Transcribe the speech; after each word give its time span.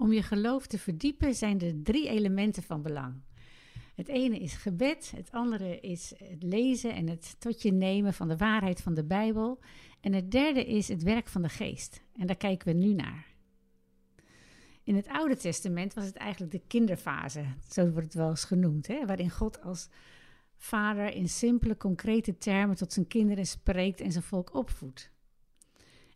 Om 0.00 0.12
je 0.12 0.22
geloof 0.22 0.66
te 0.66 0.78
verdiepen 0.78 1.34
zijn 1.34 1.60
er 1.60 1.82
drie 1.82 2.08
elementen 2.08 2.62
van 2.62 2.82
belang. 2.82 3.14
Het 3.94 4.08
ene 4.08 4.38
is 4.38 4.54
gebed, 4.54 5.12
het 5.16 5.32
andere 5.32 5.80
is 5.80 6.12
het 6.24 6.42
lezen 6.42 6.94
en 6.94 7.08
het 7.08 7.36
tot 7.38 7.62
je 7.62 7.72
nemen 7.72 8.14
van 8.14 8.28
de 8.28 8.36
waarheid 8.36 8.80
van 8.80 8.94
de 8.94 9.04
Bijbel. 9.04 9.60
En 10.00 10.12
het 10.12 10.30
derde 10.30 10.64
is 10.66 10.88
het 10.88 11.02
werk 11.02 11.28
van 11.28 11.42
de 11.42 11.48
geest. 11.48 12.02
En 12.16 12.26
daar 12.26 12.36
kijken 12.36 12.68
we 12.68 12.84
nu 12.84 12.94
naar. 12.94 13.26
In 14.82 14.96
het 14.96 15.08
Oude 15.08 15.36
Testament 15.36 15.94
was 15.94 16.04
het 16.04 16.16
eigenlijk 16.16 16.52
de 16.52 16.62
kinderfase, 16.66 17.44
zo 17.68 17.90
wordt 17.90 18.06
het 18.06 18.14
wel 18.14 18.30
eens 18.30 18.44
genoemd, 18.44 18.86
hè? 18.86 19.06
waarin 19.06 19.30
God 19.30 19.62
als 19.62 19.88
vader 20.56 21.14
in 21.14 21.28
simpele, 21.28 21.76
concrete 21.76 22.38
termen 22.38 22.76
tot 22.76 22.92
zijn 22.92 23.06
kinderen 23.06 23.46
spreekt 23.46 24.00
en 24.00 24.12
zijn 24.12 24.24
volk 24.24 24.54
opvoedt. 24.54 25.10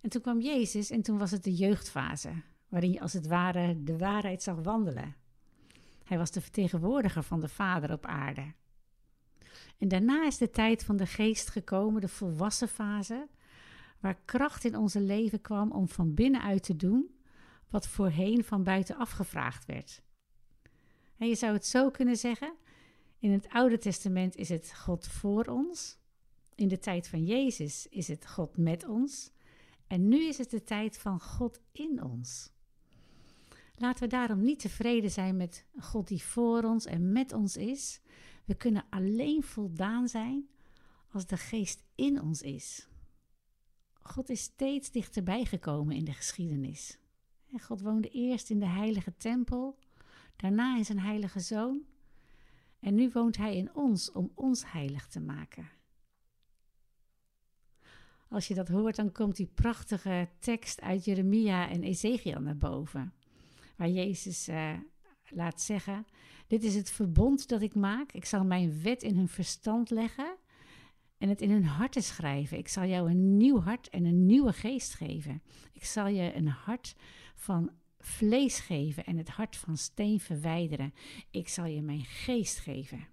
En 0.00 0.10
toen 0.10 0.22
kwam 0.22 0.40
Jezus 0.40 0.90
en 0.90 1.02
toen 1.02 1.18
was 1.18 1.30
het 1.30 1.44
de 1.44 1.54
jeugdfase, 1.54 2.30
waarin 2.72 2.92
je 2.92 3.00
als 3.00 3.12
het 3.12 3.26
ware 3.26 3.82
de 3.84 3.98
waarheid 3.98 4.42
zag 4.42 4.56
wandelen. 4.62 5.14
Hij 6.04 6.18
was 6.18 6.30
de 6.30 6.40
vertegenwoordiger 6.40 7.22
van 7.22 7.40
de 7.40 7.48
Vader 7.48 7.92
op 7.92 8.06
aarde. 8.06 8.52
En 9.78 9.88
daarna 9.88 10.26
is 10.26 10.38
de 10.38 10.50
tijd 10.50 10.84
van 10.84 10.96
de 10.96 11.06
geest 11.06 11.50
gekomen, 11.50 12.00
de 12.00 12.08
volwassen 12.08 12.68
fase, 12.68 13.28
waar 14.00 14.18
kracht 14.24 14.64
in 14.64 14.76
onze 14.76 15.00
leven 15.00 15.40
kwam 15.40 15.72
om 15.72 15.88
van 15.88 16.14
binnenuit 16.14 16.62
te 16.62 16.76
doen 16.76 17.14
wat 17.70 17.88
voorheen 17.88 18.44
van 18.44 18.62
buitenaf 18.62 19.10
gevraagd 19.10 19.66
werd. 19.66 20.02
En 21.16 21.28
je 21.28 21.34
zou 21.34 21.52
het 21.52 21.66
zo 21.66 21.90
kunnen 21.90 22.16
zeggen: 22.16 22.54
in 23.18 23.32
het 23.32 23.48
Oude 23.48 23.78
Testament 23.78 24.36
is 24.36 24.48
het 24.48 24.74
God 24.74 25.06
voor 25.06 25.44
ons, 25.44 25.98
in 26.54 26.68
de 26.68 26.78
tijd 26.78 27.08
van 27.08 27.24
Jezus 27.24 27.86
is 27.88 28.08
het 28.08 28.28
God 28.28 28.56
met 28.56 28.86
ons, 28.86 29.30
en 29.86 30.08
nu 30.08 30.24
is 30.24 30.38
het 30.38 30.50
de 30.50 30.62
tijd 30.62 30.98
van 30.98 31.20
God 31.20 31.60
in 31.72 32.02
ons. 32.02 32.52
Laten 33.82 34.02
we 34.02 34.08
daarom 34.08 34.42
niet 34.42 34.58
tevreden 34.58 35.10
zijn 35.10 35.36
met 35.36 35.66
God 35.78 36.08
die 36.08 36.22
voor 36.22 36.62
ons 36.62 36.86
en 36.86 37.12
met 37.12 37.32
ons 37.32 37.56
is. 37.56 38.00
We 38.44 38.54
kunnen 38.54 38.84
alleen 38.90 39.42
voldaan 39.42 40.08
zijn 40.08 40.48
als 41.10 41.26
de 41.26 41.36
geest 41.36 41.82
in 41.94 42.20
ons 42.20 42.42
is. 42.42 42.88
God 43.92 44.28
is 44.28 44.42
steeds 44.42 44.90
dichterbij 44.90 45.44
gekomen 45.44 45.96
in 45.96 46.04
de 46.04 46.12
geschiedenis. 46.12 46.98
God 47.60 47.80
woonde 47.80 48.08
eerst 48.08 48.50
in 48.50 48.58
de 48.58 48.66
heilige 48.66 49.16
tempel, 49.16 49.78
daarna 50.36 50.76
in 50.76 50.84
zijn 50.84 51.00
heilige 51.00 51.40
zoon. 51.40 51.82
En 52.80 52.94
nu 52.94 53.10
woont 53.12 53.36
hij 53.36 53.56
in 53.56 53.74
ons 53.74 54.12
om 54.12 54.32
ons 54.34 54.72
heilig 54.72 55.06
te 55.06 55.20
maken. 55.20 55.68
Als 58.28 58.48
je 58.48 58.54
dat 58.54 58.68
hoort, 58.68 58.96
dan 58.96 59.12
komt 59.12 59.36
die 59.36 59.50
prachtige 59.54 60.28
tekst 60.38 60.80
uit 60.80 61.04
Jeremia 61.04 61.68
en 61.68 61.82
Ezekiel 61.82 62.40
naar 62.40 62.58
boven. 62.58 63.12
Waar 63.76 63.88
Jezus 63.88 64.48
uh, 64.48 64.72
laat 65.28 65.60
zeggen: 65.60 66.06
Dit 66.46 66.64
is 66.64 66.74
het 66.74 66.90
verbond 66.90 67.48
dat 67.48 67.62
ik 67.62 67.74
maak. 67.74 68.12
Ik 68.12 68.24
zal 68.24 68.44
mijn 68.44 68.82
wet 68.82 69.02
in 69.02 69.16
hun 69.16 69.28
verstand 69.28 69.90
leggen 69.90 70.36
en 71.18 71.28
het 71.28 71.40
in 71.40 71.50
hun 71.50 71.64
harten 71.64 72.02
schrijven. 72.02 72.58
Ik 72.58 72.68
zal 72.68 72.84
jou 72.84 73.10
een 73.10 73.36
nieuw 73.36 73.60
hart 73.60 73.88
en 73.88 74.04
een 74.04 74.26
nieuwe 74.26 74.52
geest 74.52 74.94
geven. 74.94 75.42
Ik 75.72 75.84
zal 75.84 76.06
je 76.06 76.34
een 76.34 76.48
hart 76.48 76.94
van 77.34 77.70
vlees 77.98 78.58
geven 78.58 79.04
en 79.04 79.16
het 79.16 79.28
hart 79.28 79.56
van 79.56 79.76
steen 79.76 80.20
verwijderen. 80.20 80.94
Ik 81.30 81.48
zal 81.48 81.64
je 81.64 81.82
mijn 81.82 82.04
geest 82.04 82.58
geven. 82.58 83.06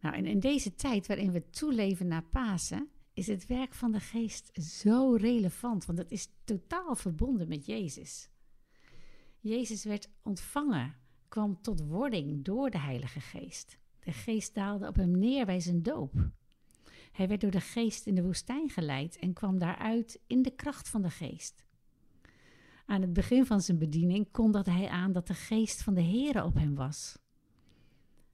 Nou, 0.00 0.14
en 0.14 0.26
in 0.26 0.40
deze 0.40 0.74
tijd 0.74 1.06
waarin 1.06 1.32
we 1.32 1.50
toeleven 1.50 2.06
naar 2.06 2.24
Pasen, 2.24 2.88
is 3.12 3.26
het 3.26 3.46
werk 3.46 3.74
van 3.74 3.92
de 3.92 4.00
geest 4.00 4.50
zo 4.62 5.14
relevant, 5.14 5.84
want 5.84 5.98
het 5.98 6.10
is 6.10 6.28
totaal 6.44 6.94
verbonden 6.94 7.48
met 7.48 7.66
Jezus. 7.66 8.30
Jezus 9.40 9.84
werd 9.84 10.08
ontvangen, 10.22 10.94
kwam 11.28 11.62
tot 11.62 11.86
wording 11.86 12.44
door 12.44 12.70
de 12.70 12.78
Heilige 12.78 13.20
Geest. 13.20 13.78
De 14.00 14.12
geest 14.12 14.54
daalde 14.54 14.86
op 14.86 14.96
hem 14.96 15.18
neer 15.18 15.46
bij 15.46 15.60
zijn 15.60 15.82
doop. 15.82 16.12
Hij 17.12 17.28
werd 17.28 17.40
door 17.40 17.50
de 17.50 17.60
geest 17.60 18.06
in 18.06 18.14
de 18.14 18.22
woestijn 18.22 18.68
geleid 18.68 19.18
en 19.18 19.32
kwam 19.32 19.58
daaruit 19.58 20.20
in 20.26 20.42
de 20.42 20.50
kracht 20.50 20.88
van 20.88 21.02
de 21.02 21.10
geest. 21.10 21.64
Aan 22.86 23.00
het 23.00 23.12
begin 23.12 23.46
van 23.46 23.60
zijn 23.60 23.78
bediening 23.78 24.30
kondigde 24.30 24.70
hij 24.70 24.88
aan 24.88 25.12
dat 25.12 25.26
de 25.26 25.34
geest 25.34 25.82
van 25.82 25.94
de 25.94 26.02
Heere 26.02 26.44
op 26.44 26.54
hem 26.54 26.74
was. 26.74 27.18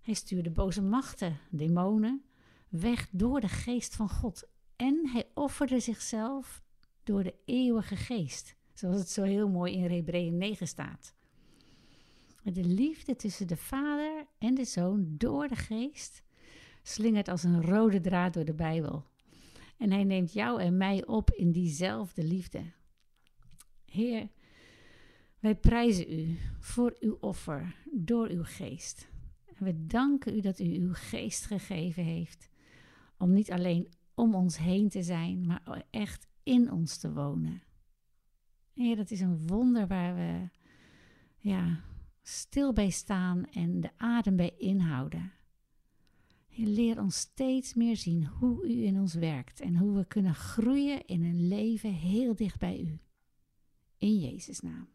Hij 0.01 0.15
stuurde 0.15 0.51
boze 0.51 0.83
machten, 0.83 1.39
demonen, 1.51 2.25
weg 2.69 3.09
door 3.11 3.41
de 3.41 3.49
geest 3.49 3.97
van 3.97 4.09
God. 4.09 4.49
En 4.77 5.09
hij 5.09 5.31
offerde 5.35 5.81
zichzelf 5.81 6.63
door 7.03 7.23
de 7.23 7.35
eeuwige 7.45 7.97
geest, 7.97 8.57
zoals 8.79 8.99
het 8.99 9.11
zo 9.11 9.23
heel 9.23 9.49
mooi 9.49 9.73
in 9.73 9.91
Hebreeën 9.91 10.37
9 10.37 10.67
staat. 10.67 11.15
De 12.43 12.65
liefde 12.65 13.17
tussen 13.17 13.47
de 13.47 13.57
Vader 13.57 14.27
en 14.39 14.55
de 14.55 14.65
Zoon 14.65 15.15
door 15.17 15.49
de 15.49 15.57
geest 15.57 16.23
slingert 16.83 17.29
als 17.29 17.43
een 17.43 17.63
rode 17.63 18.01
draad 18.01 18.35
door 18.35 18.45
de 18.45 18.55
Bijbel. 18.55 19.05
En 19.79 19.91
hij 19.91 20.05
neemt 20.05 20.33
jou 20.33 20.61
en 20.61 20.77
mij 20.77 21.07
op 21.07 21.31
in 21.31 21.53
diezelfde 21.53 22.25
liefde. 22.25 22.63
Heer, 23.85 24.29
wij 25.39 25.55
prijzen 25.55 26.13
u 26.19 26.39
voor 26.59 26.97
uw 27.01 27.17
offer 27.21 27.77
door 27.91 28.29
uw 28.29 28.45
geest. 28.45 29.09
En 29.55 29.65
we 29.65 29.87
danken 29.87 30.37
u 30.37 30.41
dat 30.41 30.59
u 30.59 30.81
uw 30.81 30.93
geest 30.93 31.47
gegeven 31.47 32.05
heeft 32.05 32.51
om 33.19 33.33
niet 33.33 33.51
alleen 33.51 33.89
om 34.15 34.35
ons 34.35 34.59
heen 34.59 34.89
te 34.89 35.03
zijn, 35.03 35.47
maar 35.47 35.85
echt 35.91 36.29
in 36.43 36.73
ons 36.73 36.97
te 36.97 37.13
wonen. 37.13 37.63
Heer, 38.77 38.97
dat 38.97 39.11
is 39.11 39.21
een 39.21 39.47
wonder 39.47 39.87
waar 39.87 40.15
we 40.15 40.49
ja, 41.39 41.81
stil 42.23 42.73
bij 42.73 42.91
staan 42.91 43.47
en 43.51 43.81
de 43.81 43.91
adem 43.97 44.37
bij 44.37 44.55
inhouden. 44.59 45.33
Heer, 46.49 46.67
leer 46.67 47.01
ons 47.01 47.17
steeds 47.17 47.75
meer 47.75 47.97
zien 47.97 48.27
hoe 48.27 48.69
u 48.69 48.85
in 48.85 48.99
ons 48.99 49.15
werkt 49.15 49.61
en 49.61 49.77
hoe 49.77 49.97
we 49.97 50.05
kunnen 50.05 50.35
groeien 50.35 51.07
in 51.07 51.25
een 51.25 51.49
leven 51.49 51.93
heel 51.93 52.35
dicht 52.35 52.59
bij 52.59 52.81
u. 52.81 52.99
In 53.99 54.19
Jezus' 54.19 54.61
naam. 54.61 54.89